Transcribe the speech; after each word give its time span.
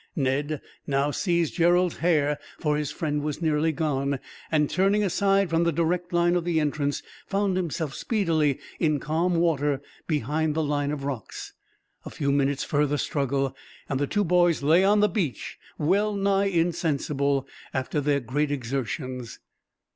Ned 0.15 0.61
now 0.87 1.11
seized 1.11 1.53
Gerald's 1.53 1.97
hair, 1.97 2.39
for 2.59 2.75
his 2.75 2.89
friend 2.89 3.21
was 3.21 3.39
nearly 3.39 3.71
gone; 3.71 4.17
and, 4.51 4.67
turning 4.67 5.03
aside 5.03 5.51
from 5.51 5.63
the 5.63 5.71
direct 5.71 6.11
line 6.11 6.35
of 6.35 6.43
the 6.43 6.59
entrance, 6.59 7.03
found 7.27 7.55
himself 7.55 7.93
speedily 7.93 8.57
in 8.79 8.99
calm 8.99 9.35
water, 9.35 9.79
behind 10.07 10.55
the 10.55 10.63
line 10.63 10.89
of 10.89 11.03
rocks. 11.03 11.53
A 12.03 12.09
few 12.09 12.31
minutes' 12.31 12.63
further 12.63 12.97
struggle 12.97 13.55
and 13.87 13.99
the 13.99 14.07
two 14.07 14.23
boys 14.23 14.63
lay 14.63 14.83
on 14.83 15.01
the 15.01 15.07
beach, 15.07 15.59
well 15.77 16.15
nigh 16.15 16.45
insensible 16.45 17.47
after 17.71 18.01
their 18.01 18.21
great 18.21 18.49
exertions. 18.49 19.37